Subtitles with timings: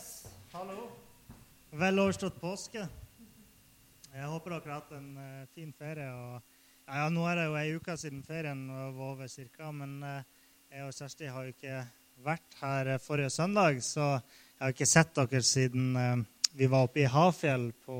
[0.00, 0.86] Yes, hallo.
[1.76, 2.86] Vel overstått påske.
[4.14, 6.06] Jeg håper dere har hatt en uh, fin ferie.
[6.08, 6.38] Og,
[6.86, 10.22] ja, ja, nå er det jo ei uke siden ferien var over, cirka, men uh,
[10.72, 11.82] jeg og Kjersti har jo ikke
[12.24, 16.24] vært her eh, forrige søndag, så jeg har ikke sett dere siden uh,
[16.56, 17.98] vi var oppe i Hafjell på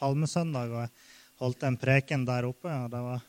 [0.00, 1.04] Palmesøndag og
[1.44, 2.72] holdt en preken der oppe.
[2.72, 3.28] og Det var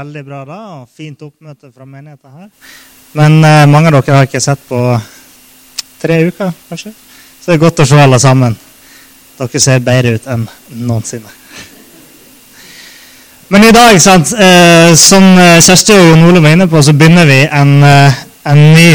[0.00, 2.72] veldig bra da, og fint oppmøte fra menigheten her.
[3.20, 4.80] Men mange av dere har ikke sett på
[6.00, 6.96] tre uker, kanskje.
[7.40, 8.56] Så det er godt å se alle sammen.
[9.40, 10.42] Dere ser bedre ut enn
[10.84, 11.30] noensinne.
[13.50, 16.92] Men i dag, sant, eh, som eh, Kjersti og Jon Ole var inne på, så
[16.94, 18.90] begynner vi en, eh, en ny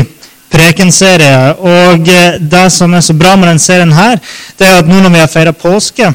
[0.53, 1.57] prekenserie.
[1.59, 2.05] Og
[2.39, 4.21] det som er så bra med denne serien her,
[4.55, 6.13] det er at nå når vi har feira påske,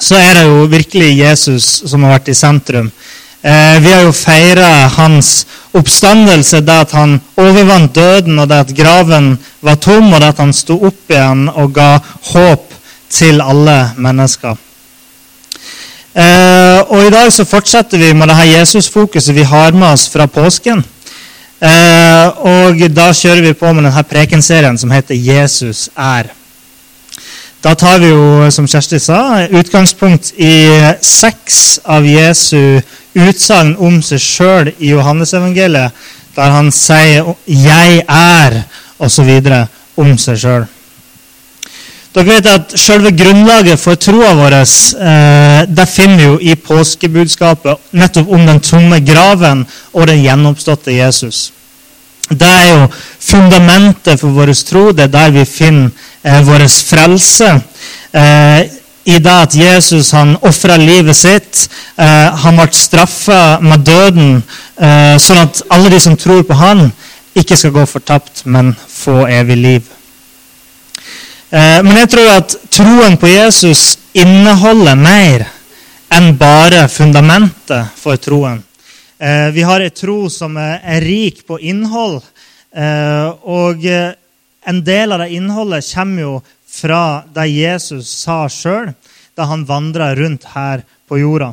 [0.00, 2.88] så er det jo virkelig Jesus som har vært i sentrum.
[3.42, 5.46] Eh, vi har jo feira hans
[5.78, 10.40] oppstandelse, det at han overvant døden, og det at graven var tom, og det at
[10.42, 11.92] han sto opp igjen og ga
[12.32, 12.72] håp
[13.14, 14.56] til alle mennesker.
[16.18, 20.08] Eh, og I dag så fortsetter vi med det her Jesus-fokuset vi har med oss
[20.10, 20.82] fra påsken.
[21.62, 26.34] Eh, og Da kjører vi på med denne prekenserien som heter 'Jesus er'.
[27.64, 30.68] Da tar vi jo, som Kjersti sa, utgangspunkt i
[31.02, 32.80] seks av Jesu
[33.26, 35.92] utsagn om seg sjøl i Johannesevangeliet,
[36.36, 38.62] der han sier 'jeg er'
[38.98, 39.30] osv.
[39.96, 40.66] om seg sjøl.
[42.14, 47.76] Dere vet at Selve grunnlaget for troa vår eh, det finner vi jo i påskebudskapet,
[47.90, 51.52] nettopp om den tomme graven og den gjenoppståtte Jesus.
[52.28, 52.88] Det er jo
[53.20, 54.90] fundamentet for vår tro.
[54.92, 55.90] Det er der vi finner
[56.24, 57.54] eh, vår frelse.
[58.12, 58.77] Eh,
[59.08, 61.68] I det at Jesus han ofra livet sitt.
[61.96, 64.42] Eh, han ble straffa med døden,
[64.76, 66.90] eh, sånn at alle de som tror på han,
[67.38, 69.88] ikke skal gå fortapt, men få evig liv.
[71.50, 75.46] Eh, men jeg tror at troen på Jesus inneholder mer
[76.12, 78.60] enn bare fundamentet for troen.
[79.18, 82.20] Eh, vi har en tro som er, er rik på innhold.
[82.76, 84.12] Eh, og eh,
[84.68, 86.34] en del av det innholdet kommer jo
[86.68, 88.92] fra det Jesus sa sjøl
[89.38, 91.52] da han vandra rundt her på jorda.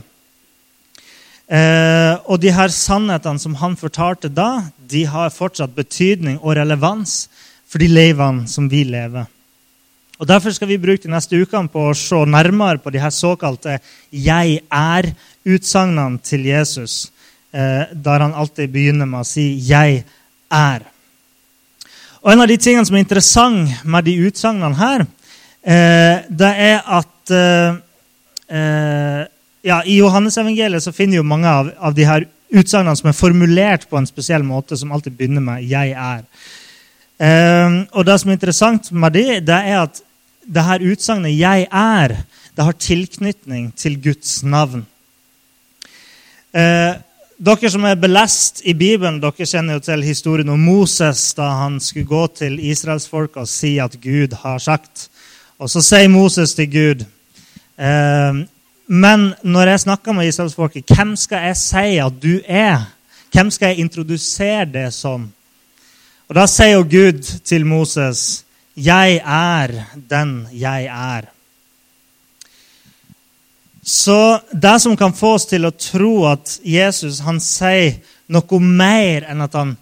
[1.46, 7.28] Eh, og de her sannhetene som han fortalte da, de har fortsatt betydning og relevans
[7.69, 9.29] for de livene som vi lever.
[10.16, 13.12] Og Derfor skal vi bruke de neste ukene på å se nærmere på de her
[13.12, 13.79] såkalte
[14.12, 17.12] 'jeg er'-utsagnene til Jesus,
[17.53, 20.03] eh, der han alltid begynner med å si 'jeg
[20.52, 20.85] er'.
[22.23, 25.02] Og En av de tingene som er interessant med de utsagnene her,
[25.63, 29.25] eh, det er at eh
[29.66, 33.88] ja, I Johannesevangeliet så finner jo mange av, av de her utsagnene som er formulert
[33.90, 36.25] på en spesiell måte, som alltid begynner med 'jeg er'.
[37.16, 40.02] Uh, og Det som er interessant med det, det er at
[40.53, 42.24] det her utsagnet 'jeg er'
[42.56, 44.85] det har tilknytning til Guds navn.
[46.53, 46.96] Uh,
[47.46, 51.80] dere som er belest i Bibelen, dere kjenner jo til historien om Moses da han
[51.80, 55.09] skulle gå til israelsfolket og si at Gud har sagt.
[55.59, 57.15] Og så sier Moses til Gud uh,
[57.78, 62.86] men når jeg snakker med israelsfolket, hvem skal jeg si at du er?
[63.34, 65.28] Hvem skal jeg introdusere det som?
[66.30, 71.30] Og Da sier jo Gud til Moses, 'Jeg er den jeg er'.
[73.84, 79.28] Så det som kan få oss til å tro at Jesus han sier noe mer
[79.30, 79.78] enn at han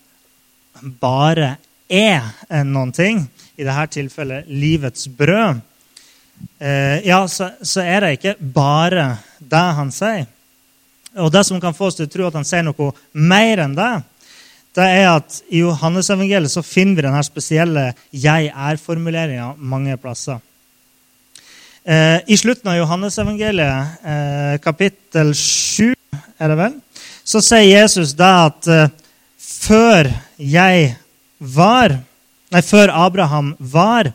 [0.99, 1.55] bare
[1.89, 5.61] er noen ting, i dette tilfellet livets brød,
[6.59, 10.25] eh, ja, så, så, er det ikke bare det han sier.
[11.21, 13.75] Og det som kan få oss til å tro at han sier noe mer enn
[13.77, 13.91] det,
[14.73, 20.39] det er at i Johannesevangeliet så finner vi denne spesielle 'jeg er'-formuleringa mange plasser.
[21.85, 25.93] Eh, I slutten av Johannesevangeliet, eh, kapittel 7,
[26.39, 26.73] er det vel,
[27.23, 28.89] så sier Jesus det at eh,
[29.37, 30.95] før jeg
[31.39, 31.99] var
[32.53, 34.11] Nei, før Abraham var,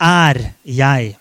[0.00, 1.18] er jeg.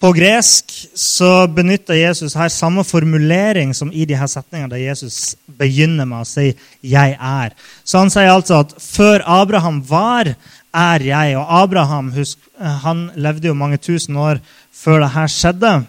[0.00, 5.36] På gresk så benytter Jesus her samme formulering som i de her setningene der Jesus
[5.58, 6.52] begynner med å si
[6.84, 7.56] 'jeg er'.
[7.84, 10.34] Så han sier altså at 'før Abraham var,
[10.74, 11.36] er jeg'.
[11.38, 14.40] Og Abraham husk, han levde jo mange tusen år
[14.72, 15.86] før det her skjedde.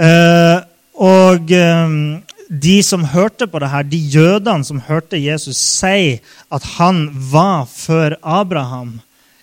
[0.00, 0.60] Uh,
[0.94, 6.20] og um, de som hørte på det her, de jødene som hørte Jesus si
[6.52, 9.00] at han var før Abraham,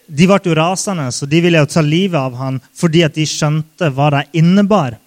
[0.07, 3.25] de ble jo rasende, så de ville jo ta livet av han fordi at de
[3.29, 4.97] skjønte hva det innebar.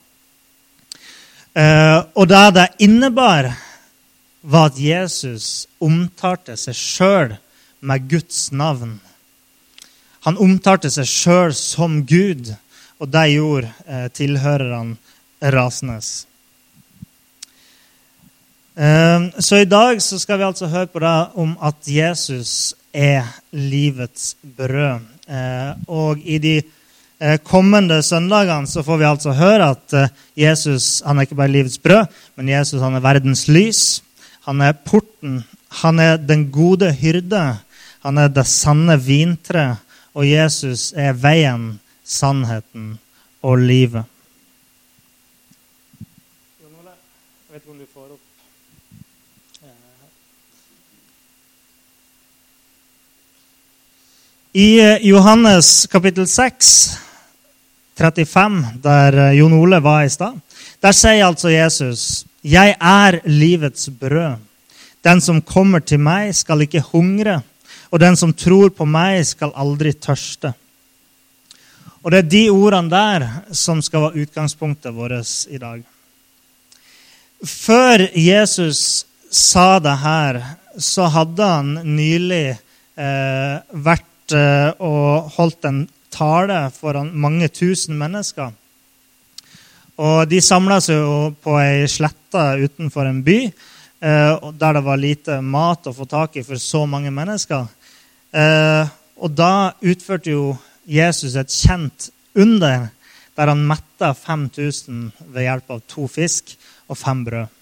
[1.57, 3.55] Uh, og det det innebar,
[4.47, 7.33] var at Jesus omtalte seg sjøl
[7.81, 9.01] med Guds navn.
[10.27, 12.53] Han omtalte seg sjøl som Gud,
[13.03, 15.99] og det gjorde eh, tilhørerne rasende.
[18.77, 23.29] Eh, så i dag så skal vi altså høre på det om at Jesus er
[23.53, 25.05] livets brød.
[25.29, 30.13] Eh, og i de eh, kommende søndagene så får vi altså høre at eh,
[30.47, 32.07] Jesus han er ikke bare livets brød,
[32.37, 34.03] men Jesus han er verdens lys.
[34.47, 35.43] Han er porten.
[35.83, 37.59] Han er den gode hyrde.
[38.07, 39.77] Han er det sanne vintre.
[40.17, 42.95] Og Jesus er veien, sannheten
[43.43, 44.07] og livet.
[46.61, 46.71] Jeg
[47.51, 48.27] vet ikke om du får opp
[54.57, 56.99] I eh, Johannes kapittel 6,
[57.99, 60.39] 35, der eh, Jon Ole var i stad,
[60.81, 64.41] der sier altså Jesus, 'Jeg er livets brød'.
[65.05, 67.43] Den som kommer til meg, skal ikke hungre,
[67.91, 70.55] og den som tror på meg, skal aldri tørste.
[72.03, 75.85] Og Det er de ordene der som skal være utgangspunktet vårt i dag.
[77.45, 80.43] Før Jesus sa det her,
[80.79, 82.57] så hadde han nylig
[82.97, 88.51] eh, vært Eh, og holdt en tale foran mange tusen mennesker.
[90.03, 94.99] Og De samla seg jo på ei slette utenfor en by eh, der det var
[94.99, 97.69] lite mat å få tak i for så mange mennesker.
[98.35, 102.91] Eh, og da utførte jo Jesus et kjent under
[103.37, 106.57] der han metta 5000 ved hjelp av to fisk
[106.89, 107.53] og fem brød.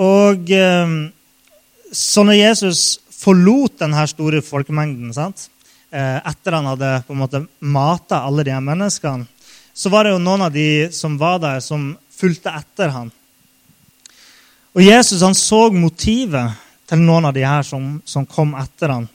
[0.00, 0.52] Og
[1.94, 2.80] så når Jesus
[3.24, 5.48] forlot denne store folkemengden sant?
[5.94, 9.26] Eh, etter han hadde på en måte mata alle de menneskene,
[9.74, 13.10] så var det jo noen av de som var der, som fulgte etter han.
[14.74, 16.54] Og Jesus han så motivet
[16.90, 19.06] til noen av de her som, som kom etter han.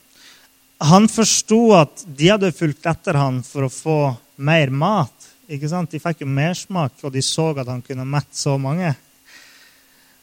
[0.88, 3.98] Han forsto at de hadde fulgt etter han for å få
[4.40, 5.12] mer mat.
[5.48, 5.92] ikke sant?
[5.92, 8.94] De fikk jo mersmak, og de så at han kunne mette så mange.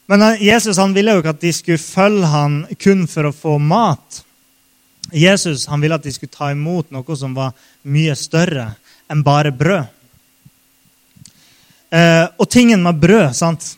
[0.08, 3.58] Men Jesus han ville jo ikke at de skulle følge han kun for å få
[3.60, 4.22] mat.
[5.12, 7.52] Jesus han ville at de skulle ta imot noe som var
[7.88, 8.70] mye større
[9.12, 9.84] enn bare brød.
[11.92, 13.74] Eh, og tingen med brød sant?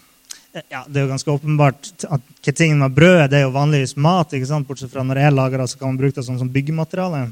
[0.71, 3.97] Ja, Det er jo ganske åpenbart at hva tingen med brød det er jo vanligvis
[3.97, 4.32] mat.
[4.35, 4.67] ikke sant?
[4.67, 7.25] Bortsett fra når jeg lager det, så kan man bruke det som, som byggemateriale.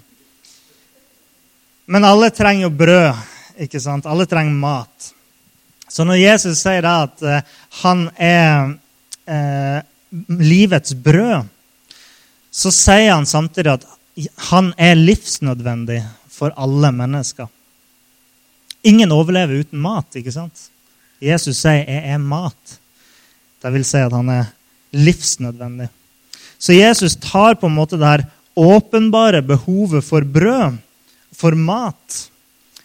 [1.87, 3.15] Men alle trenger jo brød.
[3.59, 4.07] ikke sant?
[4.07, 5.13] Alle trenger mat.
[5.89, 7.47] Så når Jesus sier da at
[7.83, 8.75] han er
[9.29, 9.81] eh,
[10.29, 11.47] livets brød,
[12.51, 13.87] så sier han samtidig at
[14.51, 16.01] han er livsnødvendig
[16.33, 17.47] for alle mennesker.
[18.89, 20.17] Ingen overlever uten mat.
[20.17, 20.71] ikke sant?
[21.21, 22.79] Jesus sier 'jeg er mat'.
[23.63, 24.53] Det vil si at han er
[24.93, 25.89] livsnødvendig.
[26.59, 28.25] Så Jesus tar på en måte det her
[28.57, 30.79] åpenbare behovet for brød,
[31.33, 32.31] for mat,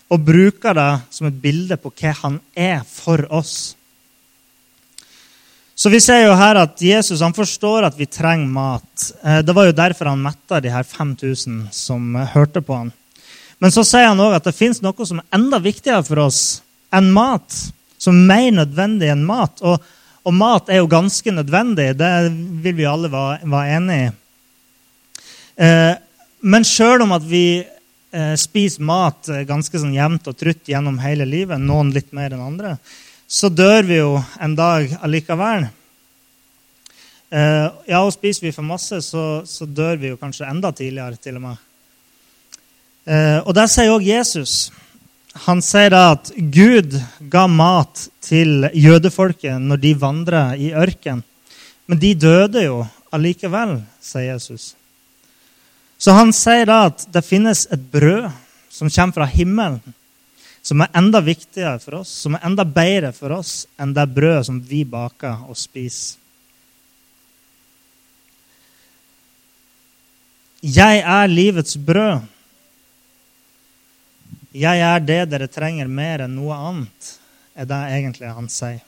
[0.10, 3.76] og bruker det som et bilde på hva han er for oss.
[5.76, 9.08] Så vi ser jo her at Jesus han forstår at vi trenger mat.
[9.24, 12.92] Eh, det var jo derfor han metta de her 5000 som eh, hørte på han.
[13.58, 16.62] Men så sier han òg at det fins noe som er enda viktigere for oss
[16.94, 17.58] enn mat.
[17.98, 19.64] Som er mer nødvendig enn mat.
[19.66, 19.82] Og,
[20.24, 21.94] og mat er jo ganske nødvendig.
[21.98, 22.12] Det
[22.66, 24.12] vil vi alle være, være enig i.
[25.64, 25.94] Eh,
[26.44, 27.46] men sjøl om at vi
[28.38, 32.76] spiser mat ganske sånn jevnt og trutt gjennom hele livet, noen litt mer enn andre,
[33.28, 35.68] så dør vi jo en dag allikevel.
[37.34, 41.18] Eh, ja, og spiser vi for masse, så, så, dør vi jo kanskje enda tidligere,
[41.18, 41.62] til og med.
[43.10, 44.70] Eh, og der sier òg Jesus.
[45.48, 46.94] Han sier at Gud
[47.34, 51.24] ga mat til jødefolket når de vandra i ørken.
[51.90, 54.76] Men de døde jo allikevel, sier Jesus.
[55.98, 58.30] Så han sier da at det finnes et brød
[58.74, 59.82] som kommer fra himmelen
[60.64, 64.46] som er enda viktigere for oss, som er enda bedre for oss enn det brødet
[64.48, 66.22] som vi baker og spiser.
[70.64, 72.24] Jeg er livets brød.
[74.56, 77.10] Jeg er det dere trenger mer enn noe annet,
[77.58, 78.80] er det egentlig han sier.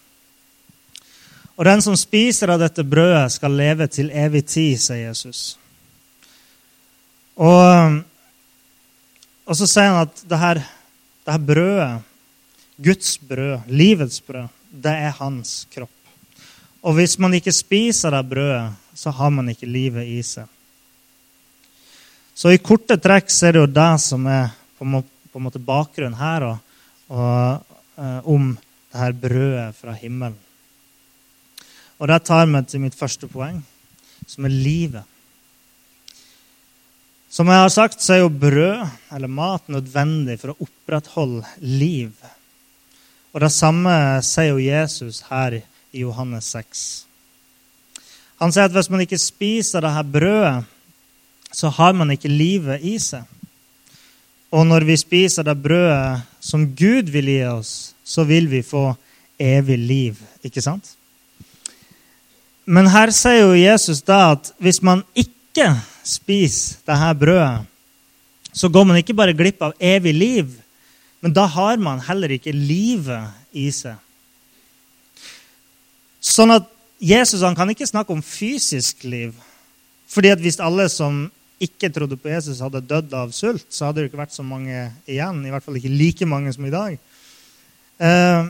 [1.55, 5.57] Og den som spiser av dette brødet, skal leve til evig tid, sier Jesus.
[7.35, 7.99] Og,
[9.43, 10.63] og så sier han at det her
[11.25, 12.01] det her brødet,
[12.77, 15.91] Guds brød, livets brød, det er hans kropp.
[16.85, 20.45] Og hvis man ikke spiser det brødet, så har man ikke livet i seg.
[22.35, 26.17] Så i korte trekk så er det jo det som er på en måte bakgrunnen
[26.19, 26.75] her og,
[27.09, 30.37] og, uh, om det her brødet fra himmelen.
[31.95, 33.61] Og det tar meg til mitt første poeng,
[34.27, 35.14] som er livet.
[37.35, 42.13] Som jeg har sagt, så er jo brød eller mat nødvendig for å opprettholde liv.
[43.35, 43.91] Og det samme
[44.23, 45.65] sier jo Jesus her i
[45.99, 46.83] Johannes 6.
[48.39, 50.63] Han sier at hvis man ikke spiser dette brødet,
[51.51, 53.25] så har man ikke livet i seg.
[54.55, 57.73] Og når vi spiser det brødet som Gud vil gi oss,
[58.07, 58.85] så vil vi få
[59.35, 60.21] evig liv.
[60.47, 60.93] Ikke sant?
[62.63, 65.67] Men her sier jo Jesus da at hvis man ikke
[66.05, 67.65] spiser dette brødet,
[68.55, 70.53] så går man ikke bare glipp av evig liv,
[71.19, 73.97] men da har man heller ikke livet i seg.
[76.25, 76.69] Sånn at
[77.01, 79.33] Jesus han kan ikke snakke om fysisk liv.
[80.09, 81.25] Fordi at hvis alle som
[81.61, 84.89] ikke trodde på Jesus, hadde dødd av sult, så hadde det ikke vært så mange
[85.09, 85.41] igjen.
[85.45, 86.97] I hvert fall ikke like mange som i dag.
[87.97, 88.47] Eh,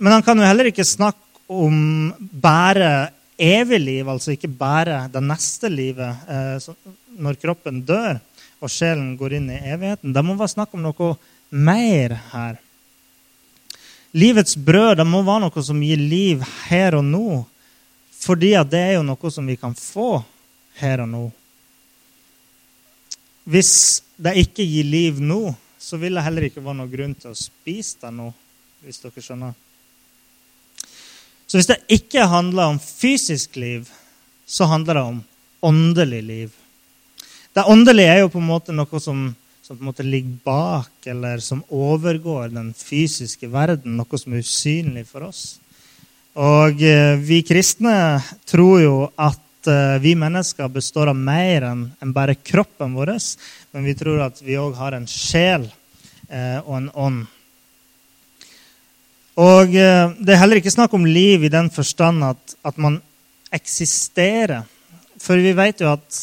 [0.00, 3.10] men han kan jo heller ikke snakke om bare
[3.40, 8.20] evig liv, altså ikke bare det neste livet, eh, når kroppen dør
[8.60, 10.12] og sjelen går inn i evigheten.
[10.12, 11.14] Det må være snakk om noe
[11.50, 12.58] mer her.
[14.12, 17.40] Livets brød det må være noe som gir liv her og nå.
[18.20, 20.20] Fordi det er jo noe som vi kan få
[20.80, 21.24] her og nå.
[23.50, 23.72] Hvis
[24.20, 27.38] det ikke gir liv nå, så vil det heller ikke være noen grunn til å
[27.38, 28.28] spise det nå.
[28.84, 29.56] hvis dere skjønner.
[31.50, 33.88] Så hvis det ikke handler om fysisk liv,
[34.46, 35.20] så handler det om
[35.66, 36.50] åndelig liv.
[37.50, 39.32] Det åndelige er jo på en måte noe som
[39.70, 44.42] som på en måte ligger bak, eller som overgår den fysiske verden, noe som er
[44.42, 45.60] usynlig for oss.
[46.34, 47.92] Og eh, vi kristne
[48.50, 53.14] tror jo at eh, vi mennesker består av mer enn bare kroppen vår,
[53.70, 55.68] men vi tror at vi òg har en sjel
[56.26, 57.22] eh, og en ånd.
[59.40, 62.98] Og det er heller ikke snakk om liv i den forstand at, at man
[63.54, 64.66] eksisterer.
[65.20, 66.18] For vi vet jo at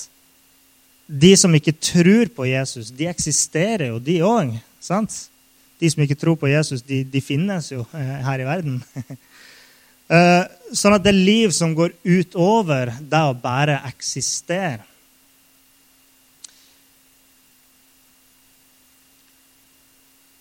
[1.08, 4.58] de som ikke tror på Jesus, de eksisterer jo, de òg.
[5.80, 8.84] De som ikke tror på Jesus, de, de finnes jo eh, her i verden.
[10.08, 14.86] Eh, sånn at det er liv som går utover det å bare eksistere.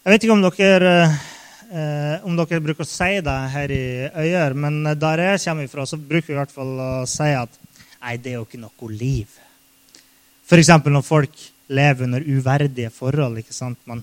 [0.05, 0.93] Jeg vet ikke om dere,
[1.77, 5.87] eh, om dere bruker å si det her i Øyer, men der jeg kommer fra,
[5.87, 7.61] så bruker vi i hvert fall å si at
[8.01, 9.37] nei, det er jo ikke noe liv.
[10.47, 10.73] F.eks.
[10.87, 13.41] når folk lever under uverdige forhold.
[13.85, 14.03] Man,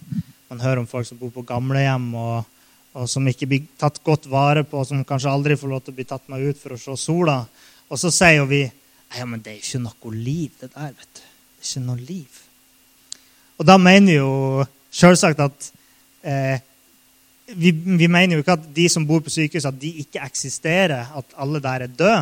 [0.49, 2.49] man, hører om folk som bor på gamlehjem og,
[2.93, 5.99] og, som ikke blir tatt godt vare på, som kanskje aldri får lov til å
[5.99, 7.39] bli tatt med ut for å se sola.
[7.87, 8.63] Og så sier jo vi
[9.13, 10.91] ja, men det er ikke noe liv, det der.
[10.91, 11.23] vet du.
[11.23, 12.39] Det er ikke noe liv.
[13.61, 14.31] Og da mener jo
[14.93, 15.67] selvsagt at
[16.25, 16.57] eh,
[17.45, 21.09] vi, vi, mener jo ikke at de som bor på sykehus, at de ikke eksisterer,
[21.15, 22.21] at alle der er døde.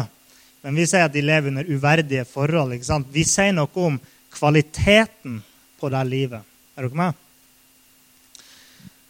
[0.62, 2.74] Men vi sier at de lever under uverdige forhold.
[2.74, 3.10] ikke sant?
[3.14, 4.00] Vi sier noe om
[4.34, 5.42] kvaliteten
[5.82, 6.48] på det livet.
[6.78, 7.20] Er dere med?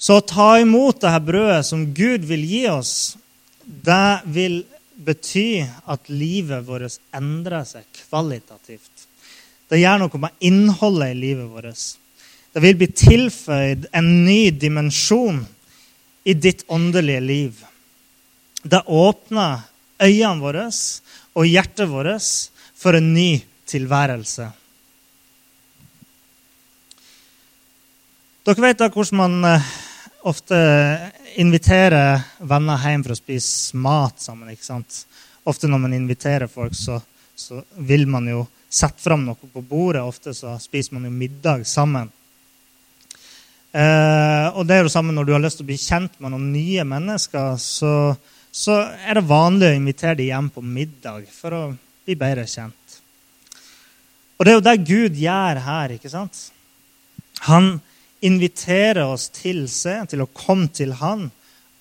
[0.02, 3.16] Så å ta imot dette brødet som Gud vil gi oss,
[3.62, 4.64] det vil
[5.02, 9.08] bety at livet vårt endrer seg kvalitativt.
[9.70, 11.84] Det gjør noe med innholdet i livet vårt.
[12.52, 15.44] Det vil bli tilføyd en ny dimensjon
[16.24, 17.66] i ditt åndelige liv.
[18.64, 19.66] Det åpner
[20.02, 20.68] øynene våre
[21.34, 22.30] og hjertet vårt
[22.78, 24.52] for en ny tilværelse.
[28.42, 29.66] Dere vet da hvordan man eh,
[30.26, 30.58] ofte
[31.42, 34.50] inviterer venner hjem for å spise mat sammen.
[34.50, 35.04] ikke sant?
[35.46, 36.98] Ofte når man inviterer folk, så,
[37.38, 40.02] så vil man jo sette fram noe på bordet.
[40.02, 42.10] Ofte så spiser man jo middag sammen.
[43.72, 46.34] Eh, og det er jo samme når du har lyst til å bli kjent med
[46.34, 47.58] noen nye mennesker.
[47.58, 47.96] så
[48.52, 48.76] så
[49.08, 51.62] er det vanlig å invitere dem hjem på middag for å
[52.04, 52.98] bli bedre kjent.
[54.36, 55.94] Og det er jo det Gud gjør her.
[55.96, 56.50] ikke sant?
[57.48, 57.78] Han
[58.22, 61.30] inviterer oss til seg, til å komme til han,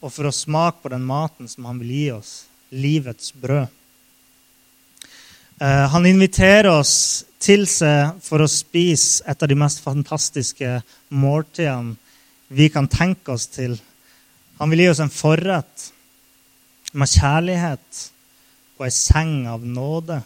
[0.01, 2.31] og for å smake på den maten som han vil gi oss,
[2.71, 3.67] livets brød.
[5.61, 11.97] Eh, han inviterer oss til seg for å spise et av de mest fantastiske måltidene
[12.51, 13.77] vi kan tenke oss til.
[14.59, 15.87] Han vil gi oss en forrett
[16.93, 18.03] med kjærlighet
[18.77, 20.19] og ei seng av nåde.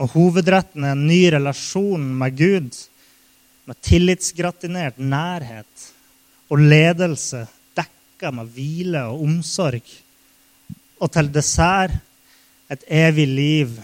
[0.00, 2.70] Og hovedretten er en ny relasjon med Gud,
[3.64, 5.84] med tillitsgratinert nærhet
[6.52, 7.44] og ledelse
[7.76, 9.84] dekka med hvile og omsorg.
[11.00, 11.96] Og til dessert
[12.72, 13.74] et evig liv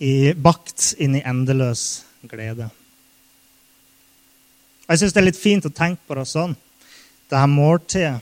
[0.00, 2.70] i, bakt inn i endeløs glede.
[4.88, 6.56] Jeg syns det er litt fint å tenke på det sånn.
[7.30, 8.18] Det her måltidet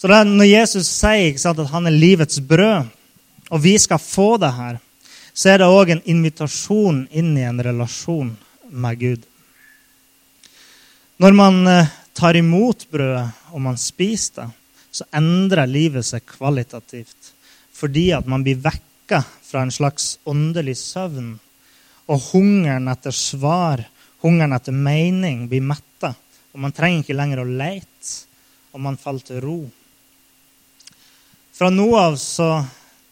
[0.00, 2.88] så det når Jesus sier sant, at han er livets brød,
[3.52, 4.78] og vi skal få det her,
[5.36, 8.30] så er det òg en invitasjon inn i en relasjon
[8.72, 9.26] med Gud.
[11.20, 14.48] Når man eh, tar imot brødet og man spiser det,
[14.90, 17.34] så endrer livet seg kvalitativt.
[17.76, 18.56] Fordi at man blir
[19.10, 21.38] vekka fra en slags åndelig søvn.
[22.06, 23.82] Og hungeren etter svar,
[24.22, 26.14] hungeren etter mening, blir metta.
[26.52, 28.26] Og man trenger ikke lenger å leite,
[28.72, 29.70] og man faller til ro.
[31.52, 32.64] Fra nå av så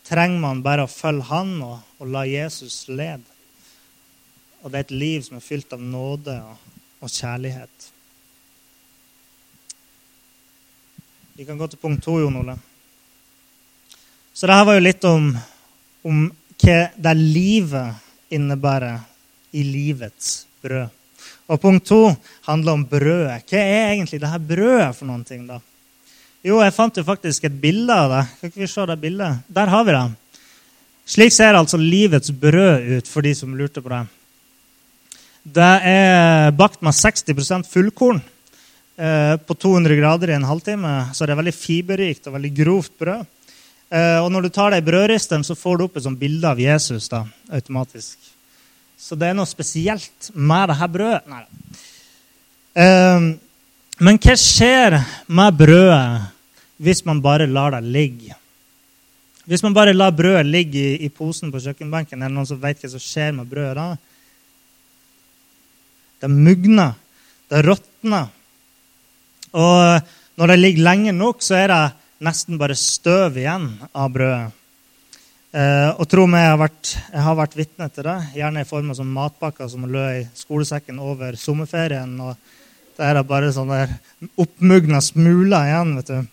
[0.07, 3.26] trenger man bare å følge Han og, og la Jesus lede.
[4.62, 6.57] Og det er et liv som er fylt av nåde og,
[7.02, 7.90] og kjærlighet.
[11.38, 12.57] Vi kan gå til punkt to, Jon Ole.
[14.35, 15.31] Så dette var jo litt om,
[16.09, 19.00] om hva det livet innebærer
[19.57, 20.88] i livets brød.
[21.49, 22.03] Og punkt to
[22.49, 23.45] handler om brødet.
[23.49, 25.47] Hva er egentlig det her brødet for noen ting?
[25.49, 25.61] da?
[26.45, 28.25] Jo, jeg fant jo faktisk et bilde av det.
[28.38, 29.45] Kan ikke vi se det bildet?
[29.49, 30.05] Der har vi det.
[31.09, 34.03] Slik ser altså livets brød ut, for de som lurte på det.
[35.49, 40.93] Det er bakt med 60% fullkorn eh, på 200 grader i en halvtime.
[41.17, 43.25] Så det er veldig fiberrikt og veldig grovt brød.
[43.88, 46.49] Eh, og når du tar det i brødristeren, så får du opp et sånt bilde
[46.49, 47.23] av Jesus da,
[47.57, 48.18] automatisk.
[48.99, 51.47] Så det er noe spesielt med dette brødet.
[52.76, 53.28] Eh,
[53.99, 56.35] men hva skjer med brødet
[56.78, 58.37] hvis man bare lar det ligge?
[59.49, 62.61] Hvis man bare lar brødet ligge i, i posen på kjøkkenbenken, er det noen som
[62.61, 63.88] vet hva som skjer med brødet da?
[66.18, 66.92] Det mugner.
[67.49, 68.28] Det råtner.
[69.57, 71.83] Og når det ligger lenge nok, så er det
[72.25, 74.55] nesten bare støv igjen av brødet.
[75.49, 78.69] Eh, og tro meg, jeg har vært, jeg har vært vitne til det, gjerne i
[78.69, 82.13] form av sånn matpakker som lø i skolesekken over sommerferien.
[82.21, 82.37] og
[82.99, 83.87] Det er bare sånne
[84.37, 85.97] oppmugna smuler igjen.
[85.97, 86.27] vet du.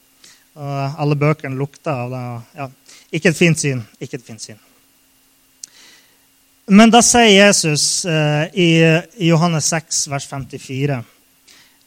[0.55, 2.23] Og alle bøkene lukta av det.
[2.59, 2.69] Ja,
[3.11, 3.85] ikke et fint syn.
[3.99, 4.59] Ikke et fint syn.
[6.67, 8.69] Men da sier Jesus eh, i
[9.27, 11.03] Johannes 6, vers 54.: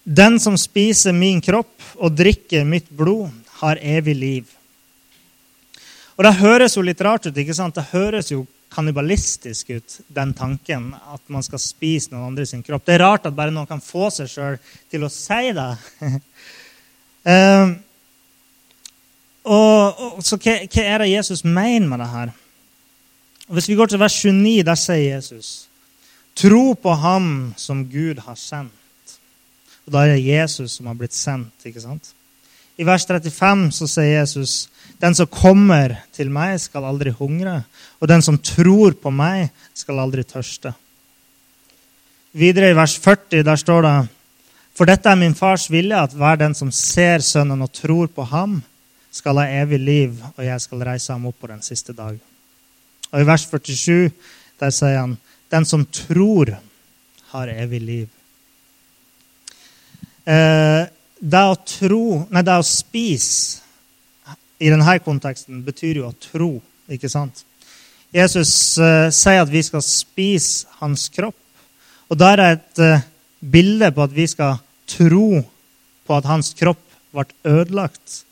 [0.04, 3.28] Den som spiser min kropp og drikker mitt blod,
[3.62, 4.54] har evig liv.
[6.18, 7.36] Og Det høres jo litt rart ut.
[7.36, 7.74] ikke sant?
[7.74, 12.84] Det høres jo kannibalistisk ut, den tanken at man skal spise noen andre sin kropp.
[12.84, 14.58] Det er rart at bare noen kan få seg sjøl
[14.90, 15.68] til å si det.
[17.24, 17.72] um,
[19.56, 22.34] og, og, så hva, hva, er det Jesus mener med det her?
[23.48, 25.54] Hvis vi går til vers 29, der sier Jesus
[26.38, 29.16] Tro på ham som Gud har sendt.
[29.86, 31.66] Og Da er det Jesus som har blitt sendt.
[31.66, 32.12] ikke sant?
[32.78, 34.68] I vers 35 så sier Jesus
[35.02, 37.62] den som kommer til meg, skal aldri hungre,
[37.98, 40.72] og den som tror på meg, skal aldri tørste.
[42.38, 43.96] Videre i vers 40 der står det
[44.78, 48.22] For dette er min fars vilje, at hver den som ser Sønnen og tror på
[48.30, 48.60] ham,
[49.10, 52.18] skal ha evig liv, og jeg skal reise ham opp på den siste dag.
[53.10, 54.12] Og I vers 47
[54.60, 55.16] der sier han
[55.50, 56.52] den som tror,
[57.32, 58.08] har evig liv.
[60.28, 60.84] Eh,
[61.18, 63.64] det å tro, nei, det å spise
[64.58, 66.50] i denne konteksten betyr jo å tro,
[66.90, 67.44] ikke sant?
[68.14, 68.50] Jesus
[68.80, 71.36] uh, sier at vi skal spise hans kropp.
[72.08, 73.04] Og da er det et uh,
[73.40, 74.56] bilde på at vi skal
[74.88, 75.42] tro
[76.08, 76.80] på at hans kropp
[77.12, 78.22] ble ødelagt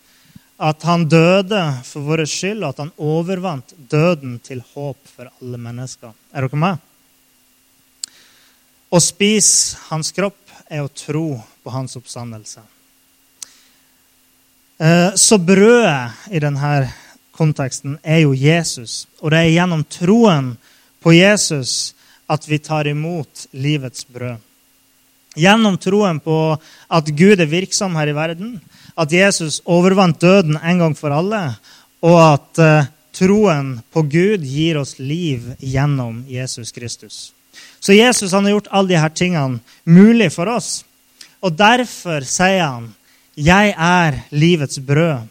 [0.57, 5.61] at han døde for vår skyld, og at han overvant døden til håp for alle
[5.61, 6.15] mennesker.
[6.33, 6.81] Er dere med?
[8.89, 10.41] Å spise hans kropp
[10.73, 12.65] er å tro på hans oppstandelse.
[14.79, 16.91] Eh, så brødet i denne
[17.37, 19.07] konteksten er jo Jesus.
[19.21, 20.55] Og det er gjennom troen
[21.01, 21.95] på Jesus
[22.29, 24.43] at vi tar imot livets brød.
[25.37, 26.57] Gjennom troen på
[26.89, 28.57] at Gud er virksom her i verden,
[28.97, 31.43] at Jesus overvant døden en gang for alle,
[32.01, 37.19] og at uh, troen på Gud gir oss liv gjennom Jesus Kristus.
[37.81, 40.81] Så Jesus har gjort alle disse tingene mulig for oss.
[41.45, 42.89] Og derfor sier han,
[43.37, 45.29] 'Jeg er livets brød'.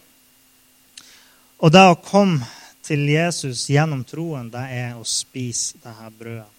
[1.59, 2.45] Og det å komme
[2.83, 6.51] til Jesus gjennom troen, det er å spise dette brødet.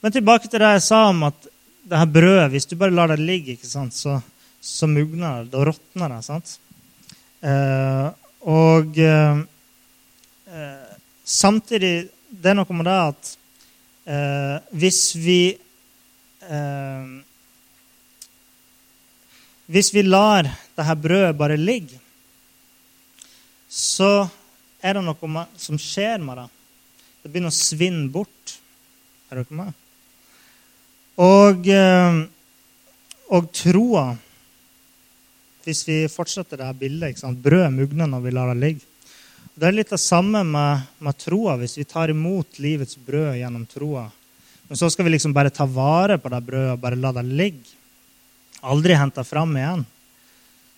[0.00, 1.46] Men tilbake til det jeg sa om at
[1.84, 4.20] dette brødet, hvis du bare lar det ligge, sant, så
[4.64, 5.50] så mugner det.
[5.52, 6.22] Da råtner det.
[6.24, 6.58] sant?
[7.40, 8.08] Eh,
[8.48, 9.38] og eh,
[10.48, 13.28] eh, samtidig Det er noe med det at
[14.10, 17.04] eh, hvis vi eh,
[19.66, 20.44] Hvis vi lar
[20.76, 21.96] dette brødet bare ligge,
[23.68, 24.26] så
[24.84, 26.48] er det noe som skjer med det.
[27.22, 28.58] Det begynner å svinne bort.
[29.30, 29.72] Er dere med?
[31.24, 32.18] Og, eh,
[33.32, 34.08] og troa
[35.64, 37.22] hvis vi fortsetter det her bildet.
[37.24, 38.90] Brød mugner når vi lar det ligge.
[39.54, 43.64] Det er litt det samme med, med troa, hvis vi tar imot livets brød gjennom
[43.70, 44.08] troa.
[44.68, 47.24] Men så skal vi liksom bare ta vare på det brødet og bare la det
[47.30, 47.73] ligge.
[48.64, 49.84] Aldri henta fram igjen.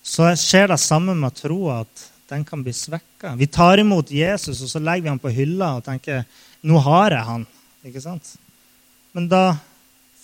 [0.03, 3.37] Så skjer det samme med troa, at den kan bli svekka.
[3.38, 6.25] Vi tar imot Jesus, og så legger vi ham på hylla og tenker
[6.66, 7.46] nå har jeg han.
[7.87, 8.33] Ikke sant?
[9.14, 9.57] Men da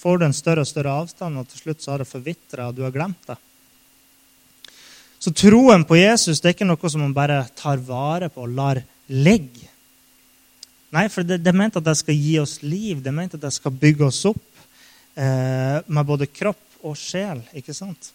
[0.02, 2.78] får du en større og større avstand, og til slutt så har det forvitra, og
[2.78, 3.38] du har glemt det.
[5.22, 8.56] Så troen på Jesus det er ikke noe som man bare tar vare på og
[8.56, 9.68] lar ligge.
[10.92, 12.98] Nei, for det, det er ment at det skal gi oss liv.
[13.00, 14.42] Det er ment at det skal bygge oss opp
[15.14, 17.42] eh, med både kropp og sjel.
[17.56, 18.12] ikke sant?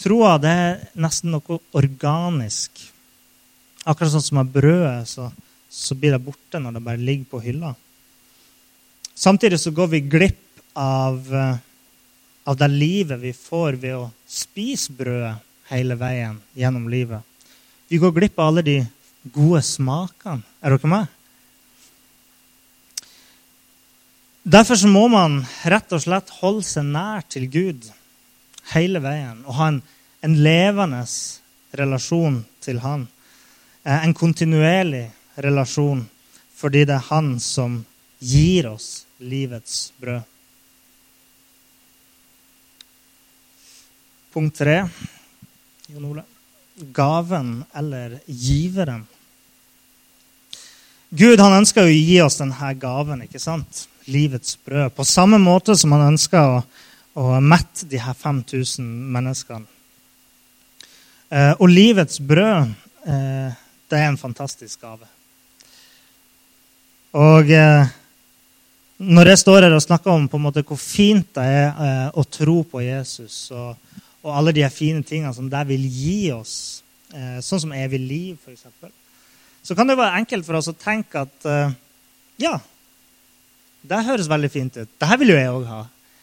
[0.00, 2.80] Troa det er nesten noe organisk.
[3.84, 5.28] Akkurat sånn som med brødet, så,
[5.68, 7.74] så, blir det borte når det bare ligger på hylla.
[9.12, 11.56] Samtidig så går vi glipp av, eh,
[12.48, 15.36] av det livet vi får ved å spise brødet
[15.72, 17.20] hele veien gjennom livet.
[17.88, 18.78] Vi går glipp av alle de
[19.34, 20.42] gode smakene.
[20.62, 21.10] Er dere med?
[24.42, 27.84] Derfor så må man rett og slett holde seg nær til Gud
[28.72, 29.78] hele veien og ha en,
[30.26, 31.04] en levende
[31.78, 33.04] relasjon til Han.
[33.84, 35.04] Eh, en kontinuerlig
[35.46, 36.02] relasjon
[36.58, 37.84] fordi det er Han som
[38.18, 40.26] gir oss livets brød.
[44.34, 44.76] Punkt tre
[45.86, 46.26] Jon Ole.
[46.90, 49.06] Gaven eller giveren.
[51.14, 53.86] Gud han ønsker å gi oss denne gaven, ikke sant?
[54.10, 54.92] Livets brød.
[54.96, 56.60] På samme måte som han ønsker å,
[57.18, 59.68] å mette de her 5000 menneskene.
[61.32, 62.72] Eh, og livets brød,
[63.08, 65.08] eh, det er en fantastisk gave.
[67.16, 67.92] Og eh,
[69.02, 72.08] når jeg står her og snakker om på en måte hvor fint det er eh,
[72.14, 73.74] å tro på Jesus og,
[74.22, 76.54] og alle de fine tingene som det vil gi oss,
[77.14, 78.92] eh, sånn som evig liv, f.eks.,
[79.62, 81.74] så kan det være enkelt for oss å tenke at eh,
[82.42, 82.56] ja,
[83.82, 84.88] det høres veldig fint ut.
[84.88, 85.82] Dette vil jo jeg òg ha.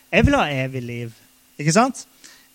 [0.10, 1.14] Jeg vil ha evig liv.
[1.60, 2.06] Ikke sant?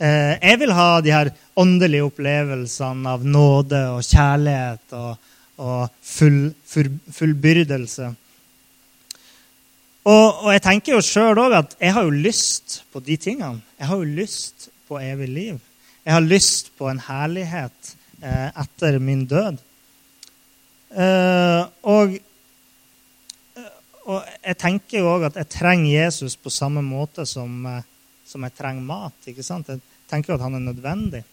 [0.00, 5.30] Eh, jeg vil ha de her åndelige opplevelsene av nåde og kjærlighet og,
[5.62, 8.10] og full, full, fullbyrdelse.
[10.04, 13.62] Og, og, jeg tenker jo sjøl òg at jeg har jo lyst på de tingene.
[13.78, 15.60] Jeg har jo lyst på evig liv.
[16.04, 19.62] Jeg har lyst på en herlighet eh, etter min død.
[20.94, 22.18] Eh, og
[24.04, 27.84] og jeg tenker jo òg at jeg trenger Jesus på samme måte som, eh,
[28.26, 29.16] som jeg trenger mat.
[29.26, 29.68] ikke sant?
[29.68, 31.24] Jeg tenker jo at han er nødvendig.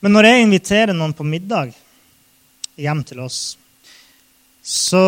[0.00, 1.74] Men når jeg inviterer noen på middag
[2.80, 3.56] hjem til oss,
[4.62, 5.02] så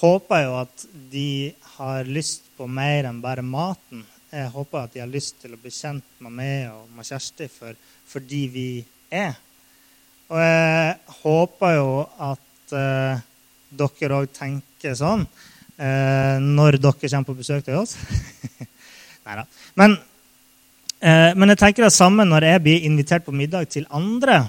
[0.00, 4.04] håper jeg jo at de har lyst på mer enn bare maten.
[4.32, 7.48] Jeg håper at de har lyst til å bli kjent med meg og med Kjersti
[7.52, 7.74] for,
[8.08, 8.68] fordi vi
[9.10, 9.34] er.
[10.32, 11.90] Og jeg håper jo
[12.30, 13.22] at uh,
[13.72, 15.24] dere òg tenker sånn
[15.76, 17.96] eh, når dere kommer på besøk til oss.
[19.26, 19.44] Nei da.
[19.78, 19.96] Men,
[21.00, 24.44] eh, men, jeg tenker det samme når jeg blir invitert på middag til andre.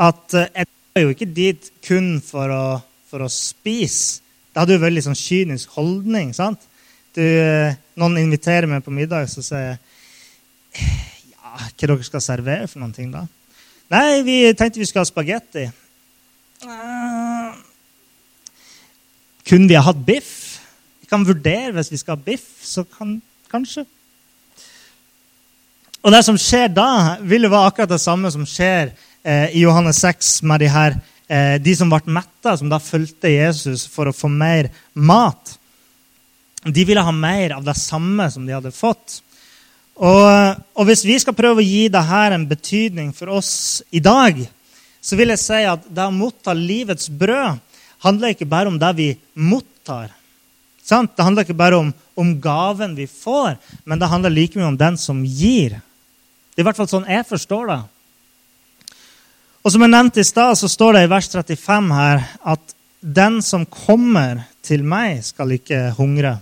[0.00, 2.64] At eh, jeg er jo ikke dit kun for å,
[3.10, 4.20] for å spise.
[4.50, 6.34] Det hadde jo veldig sånn kynisk holdning.
[6.34, 6.66] sant?
[7.14, 9.78] Du, eh, noen inviterer meg på middag, så sier jeg
[11.34, 13.24] ja, hva dere skal servere for noen ting da?
[13.90, 15.64] Nei, vi tenkte vi skulle ha spagetti.
[19.48, 20.60] Kunne vi ha hatt biff?
[21.00, 22.48] Vi kan vurdere hvis vi skal ha biff.
[22.62, 23.84] så kan, Kanskje.
[26.00, 29.64] Og det som skjer da, vil jo være akkurat det samme som skjer eh, i
[29.66, 30.94] Johannes 6 med de her
[31.28, 35.56] eh, de som ble metta, som da fulgte Jesus for å få mer mat.
[36.64, 39.20] De ville ha mer av det samme som de hadde fått.
[40.00, 44.38] Og, og hvis vi skal prøve å gi dette en betydning for oss i dag,
[45.00, 47.60] så vil jeg si at det å motta livets brød
[48.04, 50.10] handler ikke bare om det vi mottar.
[50.84, 51.12] Sant?
[51.16, 54.80] Det handler ikke bare om, om, gaven vi får, men det handler like mye om
[54.80, 55.78] den som gir.
[56.50, 57.80] Det er i hvert fall sånn jeg forstår det.
[59.60, 62.22] Og Som jeg nevnte i stad, så står det i vers 35 her
[62.54, 66.38] at den som kommer til meg, skal ikke hungre.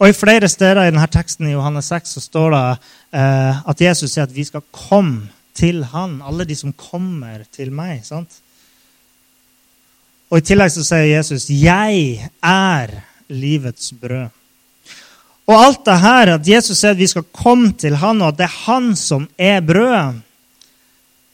[0.00, 2.62] Og I flere steder i denne teksten i Johannes 6 så står det
[3.20, 7.72] eh, at Jesus sier at vi skal komme til han, alle de som kommer til
[7.74, 8.00] meg.
[8.06, 8.40] sant?
[10.30, 14.30] Og I tillegg så sier Jesus, 'Jeg er livets brød'.
[15.50, 18.38] Og alt det her, at Jesus sier at vi skal komme til han, og at
[18.38, 20.22] det er han som er brødet,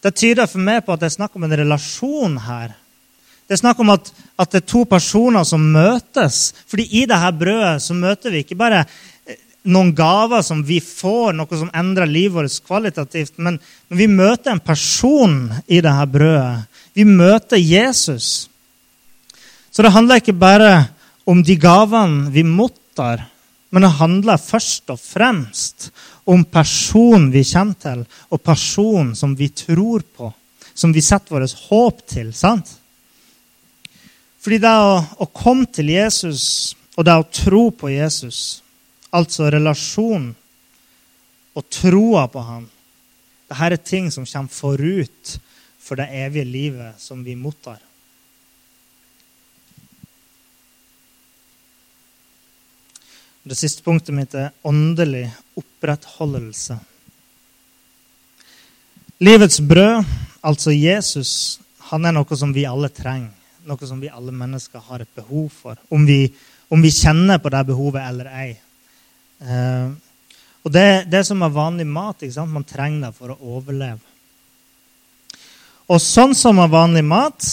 [0.03, 2.73] det tyder for meg på at det er snakk om en relasjon her.
[3.47, 6.55] Det er snakk om at, at det er to personer som møtes.
[6.67, 8.85] Fordi i dette brødet så møter vi ikke bare
[9.67, 13.39] noen gaver som vi får, noe som endrer livet vårt kvalitativt.
[13.39, 13.59] Men,
[13.91, 16.67] men vi møter en person i dette brødet.
[16.95, 18.49] Vi møter Jesus.
[19.77, 20.71] Så det handler ikke bare
[21.29, 23.27] om de gavene vi mottar,
[23.69, 25.91] men det handler først og fremst
[26.25, 30.31] om personen vi kommer til, og personen som vi tror på,
[30.73, 32.31] som vi setter vårt håp til.
[32.33, 32.71] sant?
[34.41, 38.63] Fordi det å, å komme til Jesus og det å tro på Jesus,
[39.13, 40.31] altså relasjonen
[41.53, 42.65] og troa på ham,
[43.45, 45.37] dette er ting som kommer forut
[45.77, 47.77] for det evige livet som vi mottar.
[53.47, 56.81] Det siste punktet mitt er åndelig opprettholdelse.
[59.23, 60.03] Livets brød,
[60.43, 63.31] altså Jesus, han er noe som vi alle trenger.
[63.67, 65.79] Noe som vi alle mennesker har et behov for.
[65.95, 66.27] Om vi,
[66.75, 68.51] om vi kjenner på det behovet eller ei.
[69.43, 69.95] Eh,
[70.67, 72.27] og det, det som er vanlig mat.
[72.51, 74.03] Man trenger det for å overleve.
[75.87, 77.47] Og sånn som er vanlig mat,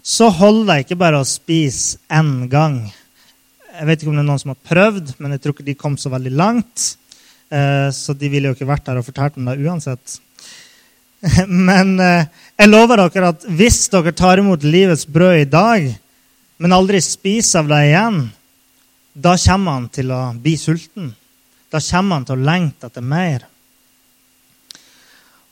[0.00, 2.86] så holder det ikke bare å spise én gang.
[3.74, 5.74] Jeg vet ikke om det er noen som har prøvd, men jeg tror ikke de
[5.78, 6.84] kom så veldig langt.
[7.50, 10.18] Eh, så de ville jo ikke vært der og fortalt om det uansett.
[11.68, 12.26] Men eh,
[12.60, 15.86] jeg lover dere at hvis dere tar imot livets brød i dag,
[16.62, 18.18] men aldri spiser av det igjen,
[19.14, 21.10] da kommer han til å bli sulten.
[21.72, 23.48] Da kommer han til å lengte etter mer.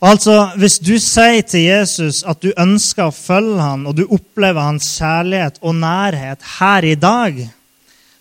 [0.03, 4.63] Altså, Hvis du sier til Jesus at du ønsker å følge ham, og du opplever
[4.63, 7.43] hans kjærlighet og nærhet her i dag,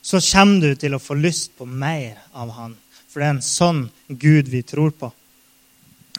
[0.02, 2.76] så kommer du til å få lyst på mer av han.
[3.12, 5.12] For det er en sånn Gud vi tror på.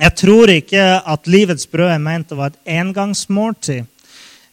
[0.00, 3.84] Jeg tror ikke at livets brød er ment å være et engangsmåltid.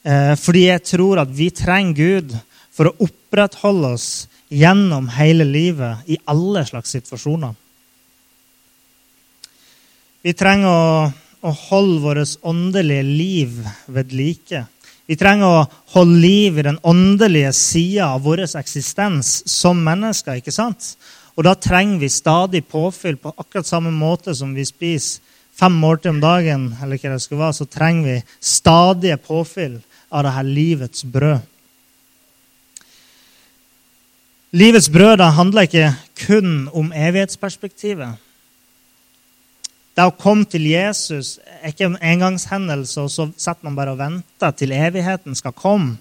[0.04, 2.36] Eh, fordi jeg tror at vi trenger Gud
[2.76, 4.10] for å opprettholde oss
[4.50, 7.54] gjennom hele livet i alle slags situasjoner.
[10.26, 11.10] Vi trenger å,
[11.48, 14.66] å holde vårt åndelige liv ved like.
[15.10, 20.38] Vi trenger å holde liv i den åndelige sida av vår eksistens som mennesker.
[20.38, 20.94] ikke sant?
[21.34, 25.24] Og da trenger vi stadig påfyll på akkurat samme måte som vi spiser
[25.60, 29.80] fem måltider om dagen, eller hva det skal være, så trenger vi stadige påfyll
[30.12, 31.42] av dette livets brød.
[34.52, 35.92] Livets brød handler ikke
[36.26, 38.29] kun om evighetsperspektivet.
[40.00, 43.98] Det å komme til Jesus er ikke en engangshendelse, og så setter man bare og
[44.00, 45.98] venter til evigheten skal komme.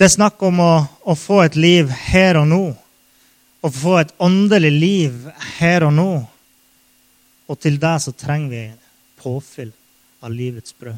[0.00, 0.70] Det er snakk om å,
[1.04, 2.62] å få et liv her og nå.
[3.60, 5.26] Å få et åndelig liv
[5.58, 6.12] her og nå.
[7.52, 8.62] Og til det så trenger vi
[9.20, 9.74] påfyll
[10.24, 10.96] av livets brød.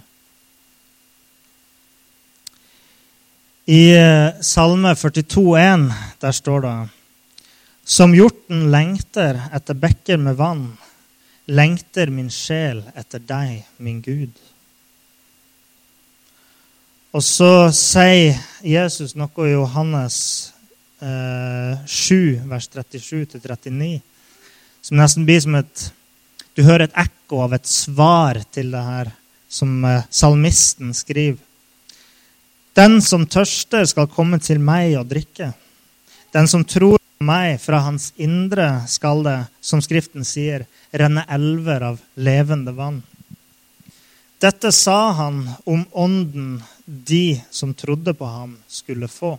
[3.75, 3.83] I
[4.47, 5.91] Salme Salme 42,1
[6.23, 6.77] der står det
[7.91, 10.63] Som hjorten lengter etter bekker med vann
[11.51, 14.33] lengter min sjel etter deg, min Gud.
[17.11, 20.17] Og så sier Jesus noe i Johannes
[21.03, 23.97] eh, 7, vers 37-39,
[24.87, 25.89] som nesten blir som et
[26.55, 29.11] Du hører et ekko av et svar til det her
[29.51, 31.39] som eh, salmisten skriver.
[32.79, 35.51] Den som tørster, skal komme til meg og drikke.
[36.35, 40.65] Den som tror meg, fra hans indre skal det, som Skriften sier,
[40.97, 43.03] renne elver av levende vann.
[44.41, 49.35] Dette sa han om ånden de som trodde på ham, skulle få.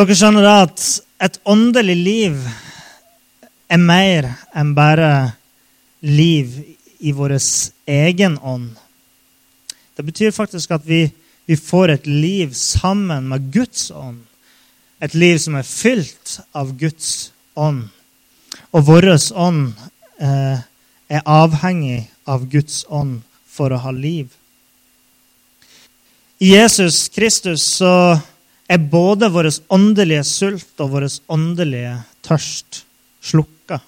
[0.00, 0.86] Dere skjønner da at
[1.20, 2.40] et åndelig liv
[3.68, 5.34] er mer enn bare
[6.00, 6.56] liv
[7.04, 8.72] i vår egen ånd.
[9.92, 11.04] Det betyr faktisk at vi,
[11.44, 14.24] vi får et liv sammen med Guds ånd.
[15.00, 17.86] Et liv som er fylt av Guds ånd.
[18.76, 19.70] Og vår ånd
[20.20, 20.60] eh,
[21.10, 24.28] er avhengig av Guds ånd for å ha liv.
[26.40, 28.18] I Jesus Kristus så
[28.70, 32.84] er både vår åndelige sult og vår åndelige tørst
[33.24, 33.80] slukka.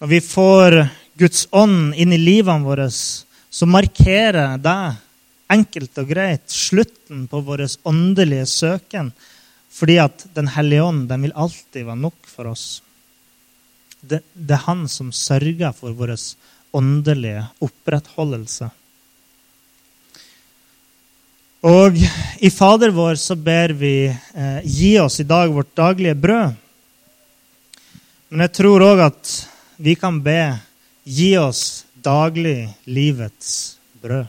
[0.00, 0.76] Når vi får
[1.20, 4.80] Guds ånd inn i livene våre, så markerer det
[5.50, 9.12] enkelt og greit slutten på vår åndelige søken.
[9.70, 12.82] Fordi at Den hellige ånd den vil alltid være nok for oss
[14.00, 16.14] det, det, er han som sørger for vår
[16.72, 18.70] åndelige opprettholdelse.
[21.68, 21.98] Og
[22.40, 26.56] i Fader vår så ber vi eh, gi oss i dag vårt daglige brød.
[28.30, 29.32] Men jeg tror òg at
[29.76, 30.40] vi kan be
[31.04, 34.28] gi oss daglig livets brød.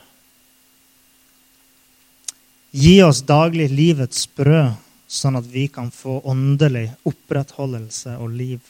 [2.71, 4.73] Gi oss daglig livets brød,
[5.12, 8.62] sånn at vi kan få åndelig opprettholdelse og liv.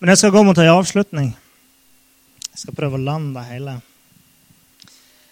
[0.00, 1.30] Men jeg skal gå mot en avslutning.
[2.50, 3.76] Jeg skal prøve å lande det hele.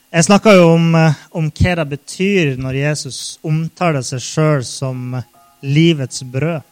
[0.08, 5.16] Jeg snakka jo om, eh, om, hva det betyr når Jesus omtaler seg sjøl som
[5.60, 6.62] livets brød.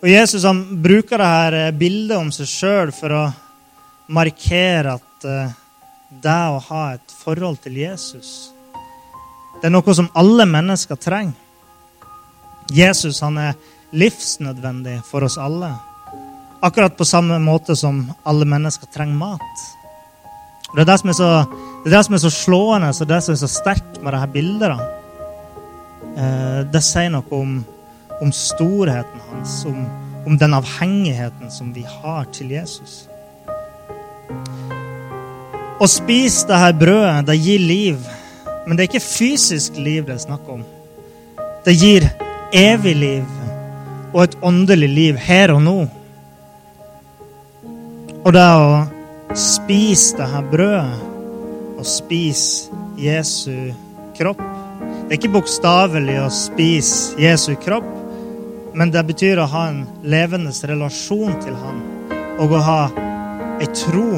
[0.00, 3.24] Og Jesus han bruker det her eh, bildet om seg sjøl for å
[4.10, 5.52] markere at uh,
[6.10, 8.50] det å ha et forhold til Jesus,
[9.60, 11.36] det er noe som alle mennesker trenger.
[12.70, 13.56] Jesus han er
[13.92, 15.72] livsnødvendig for oss alle.
[16.62, 19.66] Akkurat på samme måte som alle mennesker trenger mat.
[20.74, 21.30] Det er det som er så,
[21.84, 24.82] det, det som er så slående og det som er så sterkt med dette bildet.
[26.16, 27.58] Eh, det sier noe om,
[28.22, 29.82] om storheten hans, om,
[30.26, 33.02] om, den avhengigheten som vi har til Jesus.
[35.80, 38.08] Å spise dette brødet, det gir liv.
[38.70, 40.60] Men det er ikke fysisk liv det er snakk om.
[41.66, 42.04] Det gir
[42.54, 43.32] evig liv
[44.12, 45.74] og et åndelig liv her og nå.
[48.20, 48.78] Og det å
[49.34, 51.02] spise det her brødet,
[51.80, 53.74] og spise Jesu
[54.14, 54.38] kropp.
[54.38, 57.90] Det er ikke bokstavelig å spise Jesu kropp,
[58.70, 61.82] men det betyr å ha en levende relasjon til ham
[62.38, 62.82] og å ha
[63.58, 64.12] ei tro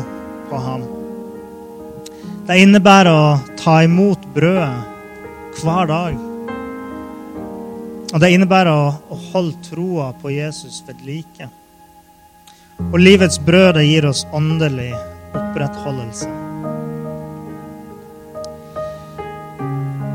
[0.51, 0.91] på ham.
[2.43, 6.17] Det innebærer å ta imot brødet hver dag.
[8.13, 11.47] Og det innebærer å holde troa på Jesus ved like.
[12.91, 14.91] Og livets brød det gir oss åndelig
[15.31, 16.33] opprettholdelse.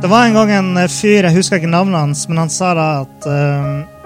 [0.04, 2.90] Det var en gang en fyr, jeg husker ikke navnet hans, men han sa da
[3.06, 3.97] at uh,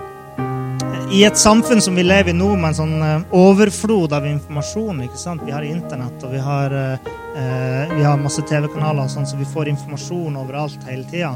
[1.11, 5.03] i et samfunn som vi lever i nå, med en sånn uh, overflod av informasjon
[5.05, 5.43] ikke sant?
[5.45, 9.71] Vi har internett, og vi har, eh, vi har masse TV-kanaler, sånn, så vi får
[9.73, 11.35] informasjon overalt hele tida.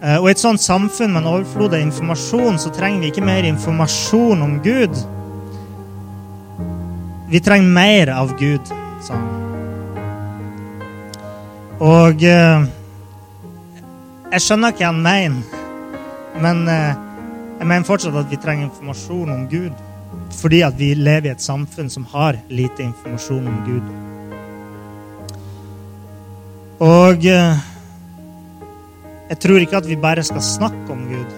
[0.00, 3.44] og i et sånt samfunn med en overflod av informasjon, så trenger vi ikke mer
[3.44, 4.96] informasjon om Gud.
[7.28, 8.72] Vi trenger mer av Gud,
[9.04, 9.50] sa han.
[11.80, 12.64] Og eh,
[14.34, 15.62] jeg skjønner hva han mener,
[16.44, 17.09] men eh,
[17.60, 19.74] jeg mener fortsatt at vi trenger informasjon om Gud.
[20.40, 23.90] Fordi at vi lever i et samfunn som har lite informasjon om Gud.
[26.80, 27.60] Og eh,
[29.30, 31.34] jeg tror ikke at vi bare skal snakke om Gud,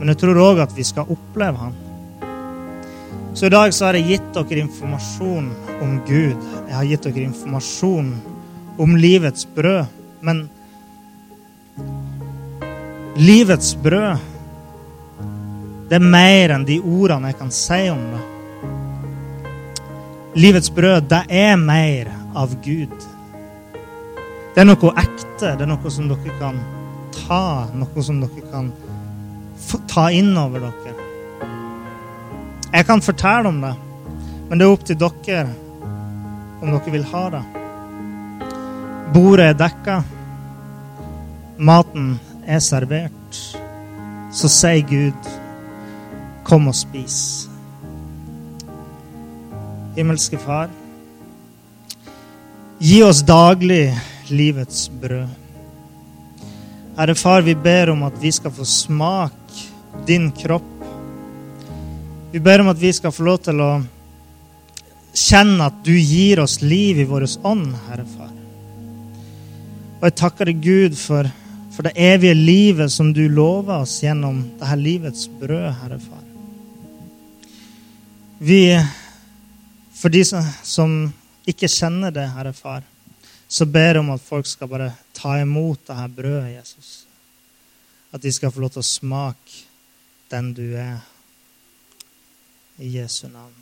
[0.00, 1.78] men jeg tror òg at vi skal oppleve Han.
[3.32, 5.46] Så i dag så har jeg gitt dere informasjon
[5.80, 6.42] om Gud.
[6.66, 8.10] Jeg har gitt dere informasjon
[8.82, 9.86] om livets brød.
[10.20, 10.42] Men
[13.16, 14.20] livets brød,
[15.92, 18.20] det er mer enn de ordene jeg kan si om det.
[20.40, 22.94] Livets brød, det er mer av Gud.
[24.54, 25.50] Det er noe ekte.
[25.50, 26.56] Det er noe som dere kan
[27.12, 28.70] ta, noe som dere kan
[29.92, 30.94] ta inn over dere.
[32.72, 33.74] Jeg kan fortelle om det,
[34.48, 35.44] men det er opp til dere
[36.62, 37.44] om dere vil ha det.
[39.12, 40.00] Bordet er dekka.
[41.60, 42.14] Maten
[42.48, 43.44] er servert.
[44.32, 45.32] Så sier Gud,
[46.44, 47.48] 'Kom og spis'.
[49.96, 50.70] Himmelske Far,
[52.80, 53.94] gi oss daglig
[54.30, 55.28] livets brød.
[56.96, 59.32] Herre Far, vi ber om at vi skal få smak
[60.06, 60.72] din kropp
[62.32, 63.72] vi ber om at vi skal få lov til å
[65.12, 68.30] kjenne at du gir oss liv i vår ånd, Herre Far.
[69.98, 71.28] Og jeg takker deg, Gud, for,
[71.74, 76.21] for, det evige livet som du lover oss gjennom dette livets brød, Herre Far.
[78.44, 78.86] Vi,
[79.94, 80.94] for de som, som
[81.46, 82.82] ikke kjenner det, Herre Far,
[83.46, 86.88] så ber jeg om at folk skal bare ta imot dette brødet, Jesus.
[88.10, 89.62] At de skal få lov til å smake
[90.34, 90.98] den du er.
[92.82, 93.61] I Jesu navn.